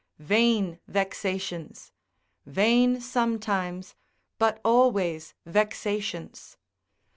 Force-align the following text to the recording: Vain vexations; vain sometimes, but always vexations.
Vain 0.17 0.79
vexations; 0.87 1.91
vain 2.47 2.99
sometimes, 2.99 3.93
but 4.39 4.59
always 4.65 5.35
vexations. 5.45 6.57